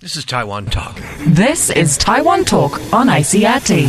[0.00, 1.00] This is Taiwan Talk.
[1.28, 3.88] This is Taiwan Talk on ICRT.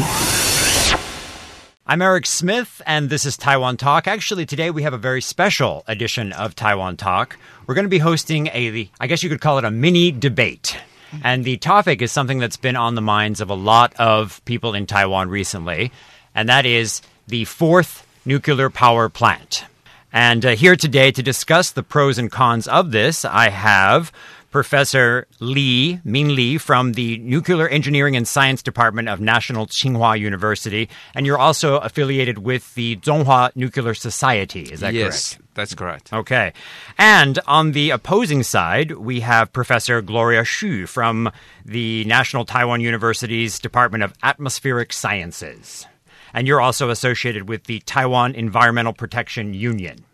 [1.88, 4.08] I'm Eric Smith, and this is Taiwan Talk.
[4.08, 7.40] Actually, today we have a very special edition of Taiwan Talk.
[7.66, 10.78] We're going to be hosting a, I guess you could call it a mini debate.
[11.24, 14.76] And the topic is something that's been on the minds of a lot of people
[14.76, 15.92] in Taiwan recently,
[16.36, 19.66] and that is the fourth nuclear power plant.
[20.14, 24.14] And uh, here today to discuss the pros and cons of this, I have
[24.56, 30.88] Professor Li, Min Li, from the Nuclear Engineering and Science Department of National Tsinghua University.
[31.14, 34.62] And you're also affiliated with the Zonghua Nuclear Society.
[34.62, 35.14] Is that yes, correct?
[35.14, 36.14] Yes, that's correct.
[36.14, 36.54] Okay.
[36.98, 41.30] And on the opposing side, we have Professor Gloria Xu from
[41.66, 45.86] the National Taiwan University's Department of Atmospheric Sciences.
[46.34, 50.06] And you're also associated with the Taiwan Environmental Protection Union.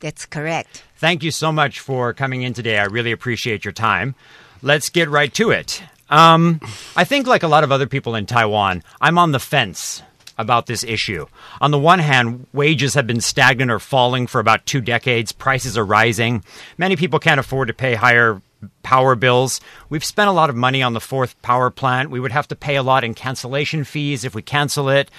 [0.00, 0.84] That's correct.
[0.96, 2.78] Thank you so much for coming in today.
[2.78, 4.14] I really appreciate your time.
[4.62, 5.82] Let's get right to it.
[6.10, 6.60] Um,
[6.96, 10.02] I think, like a lot of other people in Taiwan, I'm on the fence
[10.38, 11.26] about this issue.
[11.60, 15.76] On the one hand, wages have been stagnant or falling for about two decades, prices
[15.76, 16.44] are rising.
[16.78, 18.40] Many people can't afford to pay higher
[18.82, 19.60] power bills.
[19.88, 22.10] We've spent a lot of money on the fourth power plant.
[22.10, 25.10] We would have to pay a lot in cancellation fees if we cancel it.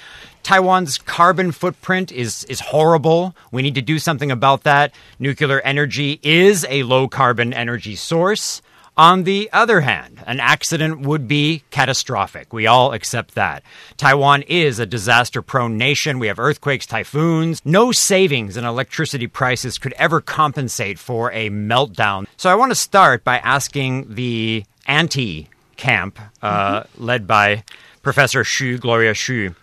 [0.43, 3.35] Taiwan's carbon footprint is is horrible.
[3.51, 4.93] We need to do something about that.
[5.19, 8.61] Nuclear energy is a low carbon energy source.
[8.99, 12.51] On the other hand, an accident would be catastrophic.
[12.51, 13.63] We all accept that.
[13.95, 16.19] Taiwan is a disaster prone nation.
[16.19, 17.61] We have earthquakes, typhoons.
[17.63, 22.27] No savings in electricity prices could ever compensate for a meltdown.
[22.35, 27.63] So I want to start by asking the anti camp, uh, led by
[28.03, 29.55] Professor Xu, Gloria Xu.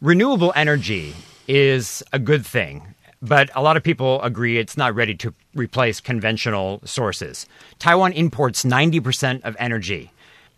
[0.00, 1.16] Renewable energy
[1.48, 6.00] is a good thing but a lot of people agree it's not ready to replace
[6.00, 7.46] conventional sources.
[7.78, 10.10] Taiwan imports 90% of energy.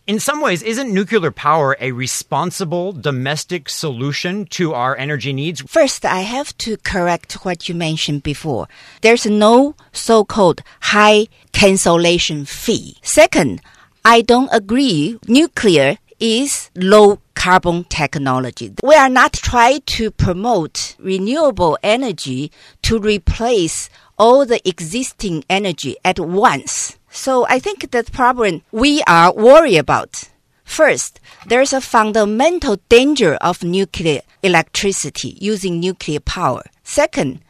[0.05, 5.63] In some ways, isn't nuclear power a responsible domestic solution to our energy needs?
[5.63, 8.67] First, I have to correct what you mentioned before.
[9.03, 12.97] There's no so called high cancellation fee.
[13.03, 13.61] Second,
[14.05, 18.73] I don't agree nuclear is low carbon technology.
[18.81, 22.53] We are not trying to promote renewable energy
[22.83, 26.97] to replace all the existing energy at once.
[27.11, 30.31] So I think the problem we are worried about.
[30.63, 36.63] First, there's a fundamental danger of nuclear electricity using nuclear power.
[36.85, 37.41] Second,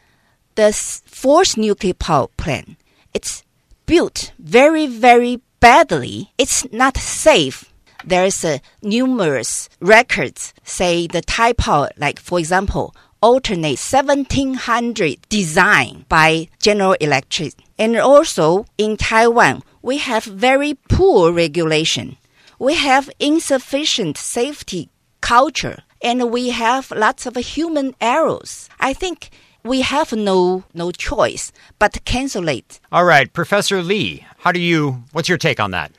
[0.55, 0.73] the
[1.05, 2.75] fourth nuclear power plant,
[3.13, 3.43] it's
[3.85, 6.31] built very, very badly.
[6.39, 7.72] It's not safe
[8.05, 16.93] there's uh, numerous records say the Taipower, like for example, alternate 1700 design by General
[16.99, 17.53] Electric.
[17.79, 22.17] And also in Taiwan, we have very poor regulation.
[22.59, 24.89] We have insufficient safety
[25.21, 28.69] culture and we have lots of human errors.
[28.79, 29.29] I think
[29.63, 32.79] we have no no choice but cancel it.
[32.91, 35.91] All right, Professor Lee, how do you what's your take on that?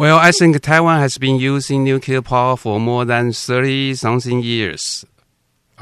[0.00, 5.04] Well, I think Taiwan has been using nuclear power for more than 30 something years.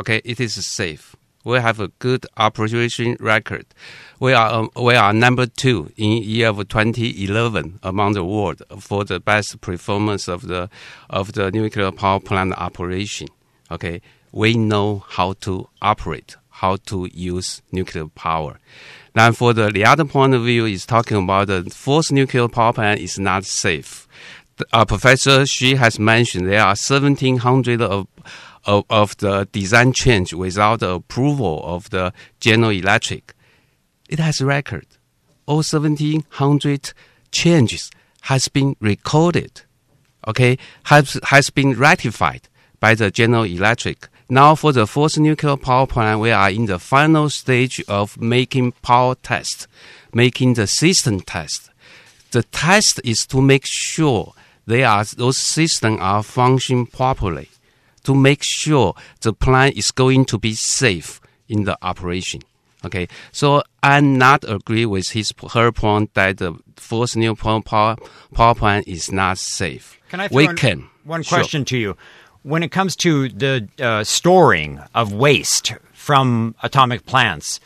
[0.00, 1.14] Okay, it is safe.
[1.44, 3.66] We have a good operation record.
[4.18, 9.04] We are um, we are number two in year of 2011 among the world for
[9.04, 10.68] the best performance of the
[11.08, 13.28] of the nuclear power plant operation.
[13.70, 14.00] Okay,
[14.32, 18.58] we know how to operate, how to use nuclear power.
[19.18, 22.72] Now, for the, the other point of view is talking about the fourth nuclear power
[22.72, 24.06] plant is not safe.
[24.72, 28.06] Uh, Professor Xu has mentioned there are 1,700 of,
[28.64, 33.34] of, of the design change without the approval of the General Electric.
[34.08, 34.86] It has record.
[35.46, 36.92] All 1,700
[37.32, 37.90] changes
[38.20, 39.62] has been recorded.
[40.28, 44.06] Okay, has has been ratified by the General Electric.
[44.30, 48.72] Now, for the fourth nuclear power plant, we are in the final stage of making
[48.82, 49.66] power test,
[50.12, 51.70] making the system test.
[52.32, 54.34] The test is to make sure
[54.66, 57.48] they are those systems are functioning properly,
[58.04, 62.42] to make sure the plant is going to be safe in the operation.
[62.84, 67.96] Okay, so I'm not agree with his her point that the fourth nuclear power
[68.34, 69.98] power plant is not safe.
[70.10, 71.38] Can I throw we can one Sure.
[71.38, 71.96] question to you?
[72.42, 77.60] When it comes to the uh, storing of waste from atomic plants,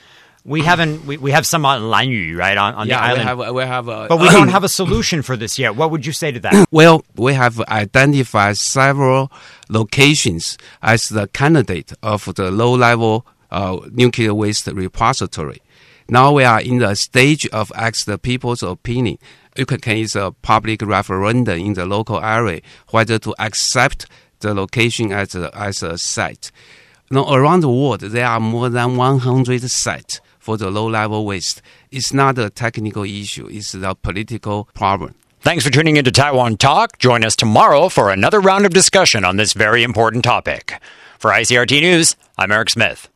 [0.44, 3.28] we haven't we, we have some on Lanyu, right, on, on Yeah, the we island.
[3.28, 5.76] have we have a, but we don't have a solution for this yet.
[5.76, 6.66] What would you say to that?
[6.72, 9.30] Well, we have identified several
[9.68, 15.60] locations as the candidate of the low-level uh, nuclear waste repository.
[16.08, 19.18] Now we are in the stage of ask the people's opinion.
[19.56, 24.06] You can, can use a public referendum in the local area whether to accept
[24.42, 26.52] the location as a, as a site.
[27.10, 31.62] Now, around the world, there are more than 100 sites for the low level waste.
[31.90, 35.14] It's not a technical issue, it's a political problem.
[35.40, 36.98] Thanks for tuning into Taiwan Talk.
[36.98, 40.80] Join us tomorrow for another round of discussion on this very important topic.
[41.18, 43.08] For ICRT News, I'm Eric Smith.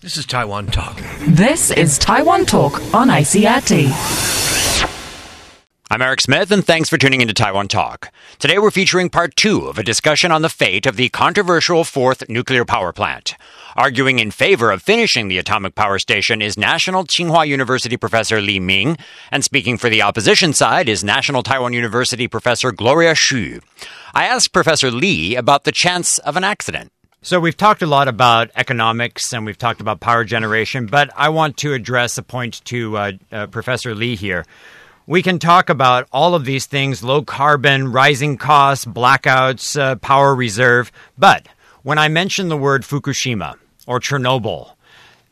[0.00, 1.00] This is Taiwan Talk.
[1.26, 4.63] This is Taiwan Talk on ICRT.
[5.94, 8.10] I'm Eric Smith, and thanks for tuning into Taiwan Talk.
[8.40, 12.28] Today we're featuring part two of a discussion on the fate of the controversial fourth
[12.28, 13.36] nuclear power plant.
[13.76, 18.58] Arguing in favor of finishing the atomic power station is National Tsinghua University professor Li
[18.58, 18.96] Ming,
[19.30, 23.62] and speaking for the opposition side is National Taiwan University professor Gloria Xu.
[24.14, 26.90] I asked Professor Li about the chance of an accident.
[27.22, 31.28] So we've talked a lot about economics and we've talked about power generation, but I
[31.28, 34.44] want to address a point to uh, uh, Professor Li here.
[35.06, 40.34] We can talk about all of these things low carbon, rising costs, blackouts, uh, power
[40.34, 40.90] reserve.
[41.18, 41.46] But
[41.82, 43.56] when I mention the word Fukushima
[43.86, 44.72] or Chernobyl,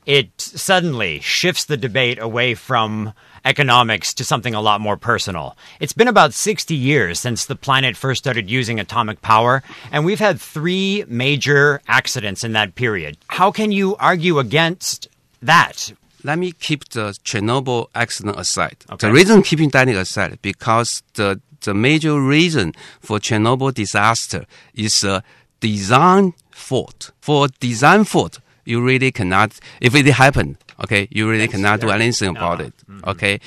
[0.05, 3.15] it suddenly shifts the debate away from
[3.47, 5.57] economics to something a lot more personal.
[5.81, 10.21] It's been about 60 years since the planet first started using atomic power, and we've
[10.21, 13.17] had three major accidents in that period.
[13.29, 15.09] How can you argue against
[15.41, 15.93] that?
[16.25, 18.77] Let me keep the Chernobyl accident aside.
[18.91, 19.09] Okay.
[19.09, 25.23] The reason keeping that aside because the the major reason for Chernobyl disaster is a
[25.61, 27.13] design fault.
[27.21, 29.59] For design fault, you really cannot.
[29.81, 32.75] If it happened, okay, you really cannot do anything about it.
[32.79, 33.09] Mm-hmm.
[33.11, 33.41] Okay.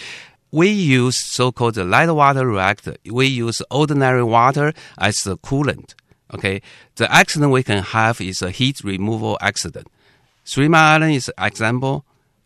[0.52, 2.96] We use so-called light water reactor.
[3.06, 5.96] We use ordinary water as the coolant.
[6.34, 6.62] Okay.
[6.96, 9.88] The accident we can have is a heat removal accident.
[10.46, 12.05] Three Mile Island is an example.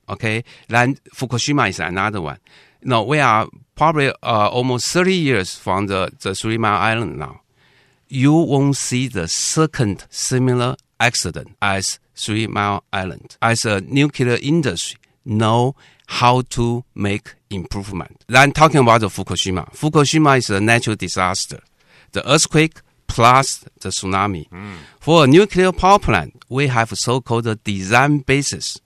[0.10, 2.40] Okay, then Fukushima is another one.
[2.82, 7.42] No, we are probably uh, almost 30 years from the, the Three Mile Island now.
[8.08, 13.38] You won't see the second similar accident as Three Mile Island.
[13.42, 15.76] As a nuclear industry, know
[16.08, 18.26] how to make improvement.
[18.28, 19.72] Then talking about the Fukushima.
[19.74, 21.60] Fukushima is a natural disaster.
[22.14, 24.48] The earthquake plus the tsunami.
[25.00, 28.80] For a nuclear power plant, we have so-called design basis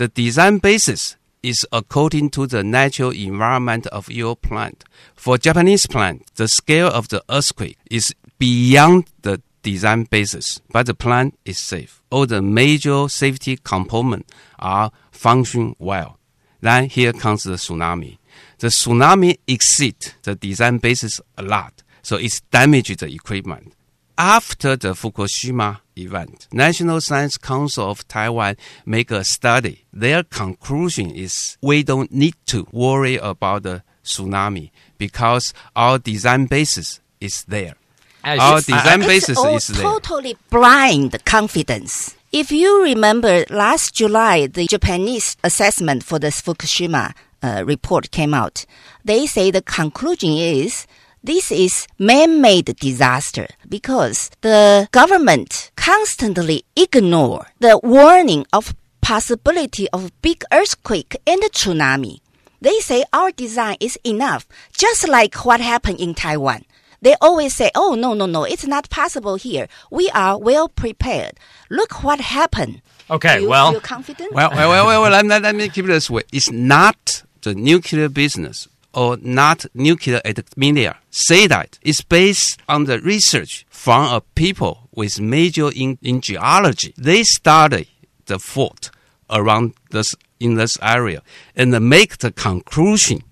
[0.00, 4.82] the design basis is according to the natural environment of your plant.
[5.14, 10.94] For Japanese plant, the scale of the earthquake is beyond the design basis, but the
[10.94, 12.00] plant is safe.
[12.08, 16.16] All the major safety components are functioning well.
[16.62, 18.16] Then here comes the tsunami.
[18.58, 23.74] The tsunami exceeds the design basis a lot, so it's damaged the equipment
[24.20, 28.56] after the Fukushima event, National Science Council of Taiwan
[28.86, 29.84] make a study.
[29.92, 37.00] Their conclusion is we don't need to worry about the tsunami because our design basis
[37.20, 37.74] is there.
[38.22, 39.82] As Our design It's basis is there.
[39.82, 42.16] totally blind confidence.
[42.32, 47.12] If you remember last July, the Japanese assessment for the Fukushima
[47.42, 48.66] uh, report came out.
[49.04, 50.86] They say the conclusion is
[51.24, 60.44] this is man-made disaster because the government constantly ignore the warning of possibility of big
[60.52, 62.20] earthquake and tsunami.
[62.60, 64.46] They say our design is enough,
[64.76, 66.64] just like what happened in Taiwan.
[67.00, 69.68] They always say, oh, no, no, no, it's not possible here.
[69.90, 71.32] We are well prepared.
[71.70, 72.82] Look what happened.
[73.10, 74.34] Okay, Do you well, feel confident?
[74.34, 76.22] Well, well, well, well, well let, let- let me keep it this way.
[76.30, 81.78] It's not the nuclear business or not nuclear academia say that.
[81.82, 86.94] It's based on the research from a people with major in, in geology.
[86.96, 87.88] They study
[88.26, 88.90] the fault
[89.28, 91.22] around this in this area
[91.54, 93.22] and make the conclusion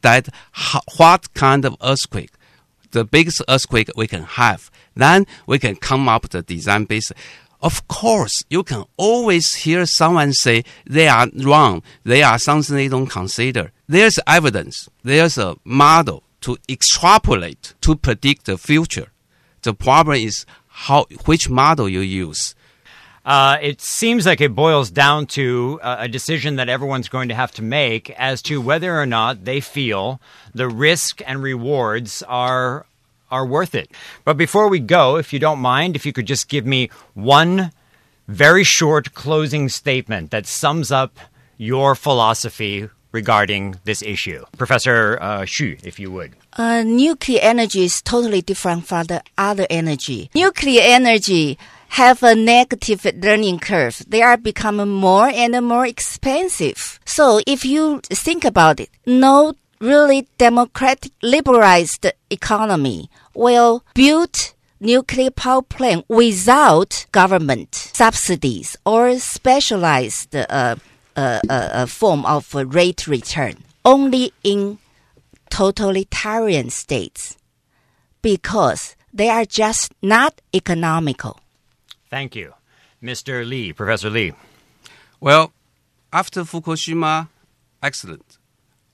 [0.00, 2.30] that ho- what kind of earthquake
[2.96, 4.70] the biggest earthquake we can have.
[4.94, 7.12] Then we can come up with the design base.
[7.60, 11.82] Of course, you can always hear someone say they are wrong.
[12.04, 13.72] They are something they don't consider.
[13.88, 14.88] There's evidence.
[15.04, 19.12] There's a model to extrapolate to predict the future.
[19.62, 22.54] The problem is how which model you use.
[23.24, 27.34] Uh, it seems like it boils down to uh, a decision that everyone's going to
[27.34, 30.20] have to make as to whether or not they feel
[30.54, 32.86] the risk and rewards are
[33.28, 33.90] are worth it.
[34.24, 37.72] But before we go, if you don't mind, if you could just give me one
[38.28, 41.18] very short closing statement that sums up
[41.56, 42.88] your philosophy
[43.20, 46.30] regarding this issue, Professor uh, Xu, if you would.
[46.52, 50.30] Uh, nuclear energy is totally different from the other energy.
[50.34, 51.58] Nuclear energy
[52.00, 53.96] have a negative learning curve.
[54.06, 57.00] They are becoming more and more expensive.
[57.04, 64.34] So if you think about it, no really democratic liberalized economy will build
[64.80, 70.76] nuclear power plant without government subsidies or specialized uh,
[71.16, 73.54] uh, uh, uh, form of uh, rate return.
[73.84, 74.78] Only in
[75.50, 77.36] totalitarian states
[78.22, 81.40] because they are just not economical.
[82.10, 82.52] Thank you.
[83.02, 83.46] Mr.
[83.48, 84.32] Lee, Professor Lee.
[85.20, 85.52] Well,
[86.12, 87.28] after Fukushima
[87.82, 88.38] accident,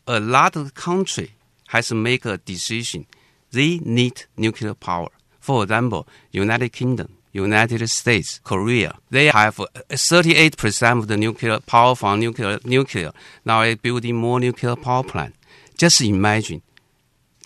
[0.07, 1.33] a lot of country
[1.69, 3.07] has made a decision.
[3.51, 5.09] They need nuclear power.
[5.41, 12.21] For example, United Kingdom, United States, Korea, they have 38% of the nuclear power from
[12.21, 13.13] nuclear, nuclear.
[13.45, 15.35] Now they're building more nuclear power plant.
[15.79, 16.63] Just imagine,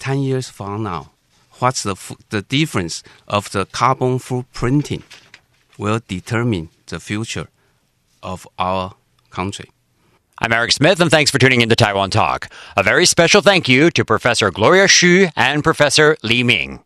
[0.00, 1.12] 10 years from now,
[1.60, 1.96] what's the,
[2.30, 5.02] the difference of the carbon footprinting
[5.78, 7.48] will determine the future
[8.22, 8.94] of our
[9.30, 9.70] country.
[10.38, 12.50] I'm Eric Smith, and thanks for tuning in to Taiwan Talk.
[12.76, 16.80] A very special thank you to Professor Gloria Xu and Professor Li Ming.